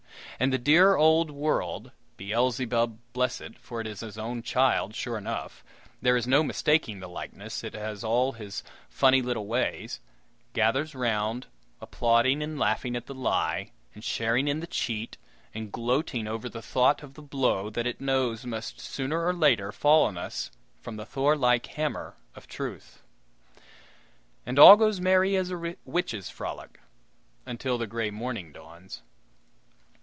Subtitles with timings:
[0.39, 3.59] And the dear old world Beelzebub bless it!
[3.59, 5.63] for it is his own child, sure enough;
[6.01, 9.99] there is no mistaking the likeness, it has all his funny little ways
[10.53, 11.45] gathers round,
[11.79, 15.15] applauding and laughing at the lie, and sharing in the cheat,
[15.53, 19.71] and gloating over the thought of the blow that it knows must sooner or later
[19.71, 20.49] fall on us
[20.81, 23.03] from the Thor like hammer of Truth.
[24.43, 26.79] And all goes merry as a witches' frolic
[27.45, 29.03] until the gray morning dawns.